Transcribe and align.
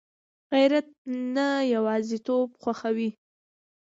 غیرت 0.51 0.87
نه 1.35 1.47
یوازېتوب 1.73 2.49
خوښوي 2.61 3.09